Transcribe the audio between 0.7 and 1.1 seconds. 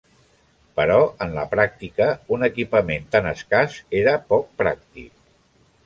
Però